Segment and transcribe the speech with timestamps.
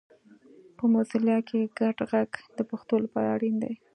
[0.77, 3.73] په موزیلا کې ګډ غږ د پښتو لپاره اړین دی